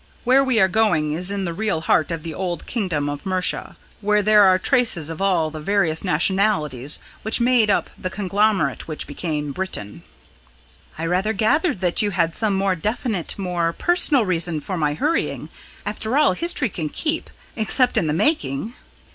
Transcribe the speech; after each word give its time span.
Where 0.23 0.43
we 0.43 0.59
are 0.59 0.67
going 0.67 1.13
is 1.13 1.29
in 1.29 1.45
the 1.45 1.53
real 1.53 1.81
heart 1.81 2.09
of 2.09 2.23
the 2.23 2.33
old 2.33 2.65
kingdom 2.65 3.07
of 3.07 3.23
Mercia, 3.23 3.77
where 3.99 4.23
there 4.23 4.45
are 4.45 4.57
traces 4.57 5.11
of 5.11 5.21
all 5.21 5.51
the 5.51 5.59
various 5.59 6.03
nationalities 6.03 6.97
which 7.21 7.39
made 7.39 7.69
up 7.69 7.91
the 7.95 8.09
conglomerate 8.09 8.87
which 8.87 9.05
became 9.05 9.51
Britain." 9.51 10.01
"I 10.97 11.05
rather 11.05 11.33
gathered 11.33 11.81
that 11.81 12.01
you 12.01 12.09
had 12.09 12.35
some 12.35 12.55
more 12.55 12.73
definite 12.73 13.37
more 13.37 13.73
personal 13.73 14.25
reason 14.25 14.59
for 14.59 14.75
my 14.75 14.95
hurrying. 14.95 15.49
After 15.85 16.17
all, 16.17 16.33
history 16.33 16.69
can 16.69 16.89
keep 16.89 17.29
except 17.55 17.95
in 17.95 18.07
the 18.07 18.11
making!" 18.11 18.73